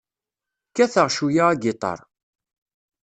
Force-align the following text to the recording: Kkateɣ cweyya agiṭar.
Kkateɣ 0.69 1.07
cweyya 1.15 1.43
agiṭar. 1.53 1.99